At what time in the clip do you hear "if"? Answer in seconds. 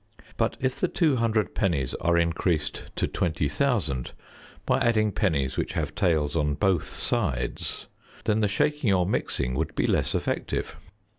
0.59-0.79